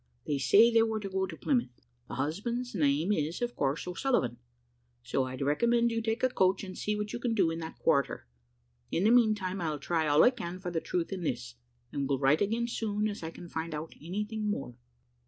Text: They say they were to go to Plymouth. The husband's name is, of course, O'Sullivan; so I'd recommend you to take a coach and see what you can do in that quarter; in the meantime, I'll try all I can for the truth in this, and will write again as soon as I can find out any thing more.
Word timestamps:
They 0.25 0.39
say 0.39 0.71
they 0.71 0.81
were 0.81 0.99
to 0.99 1.09
go 1.11 1.27
to 1.27 1.37
Plymouth. 1.37 1.79
The 2.07 2.15
husband's 2.15 2.73
name 2.73 3.11
is, 3.11 3.39
of 3.39 3.55
course, 3.55 3.87
O'Sullivan; 3.87 4.39
so 5.03 5.25
I'd 5.25 5.43
recommend 5.43 5.91
you 5.91 6.01
to 6.01 6.09
take 6.09 6.23
a 6.23 6.29
coach 6.29 6.63
and 6.63 6.75
see 6.75 6.95
what 6.95 7.13
you 7.13 7.19
can 7.19 7.35
do 7.35 7.51
in 7.51 7.59
that 7.59 7.77
quarter; 7.77 8.25
in 8.89 9.03
the 9.03 9.11
meantime, 9.11 9.61
I'll 9.61 9.77
try 9.77 10.07
all 10.07 10.23
I 10.23 10.31
can 10.31 10.59
for 10.59 10.71
the 10.71 10.81
truth 10.81 11.11
in 11.13 11.21
this, 11.21 11.53
and 11.91 12.09
will 12.09 12.17
write 12.17 12.41
again 12.41 12.63
as 12.63 12.71
soon 12.71 13.07
as 13.07 13.21
I 13.21 13.29
can 13.29 13.47
find 13.47 13.75
out 13.75 13.93
any 14.01 14.25
thing 14.25 14.49
more. 14.49 14.73